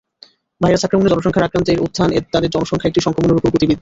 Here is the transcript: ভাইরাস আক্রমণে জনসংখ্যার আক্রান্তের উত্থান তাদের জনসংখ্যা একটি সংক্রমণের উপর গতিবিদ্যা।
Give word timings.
ভাইরাস 0.61 0.83
আক্রমণে 0.85 1.11
জনসংখ্যার 1.13 1.47
আক্রান্তের 1.47 1.83
উত্থান 1.85 2.09
তাদের 2.33 2.49
জনসংখ্যা 2.55 2.89
একটি 2.89 3.01
সংক্রমণের 3.05 3.33
উপর 3.33 3.45
গতিবিদ্যা। 3.45 3.69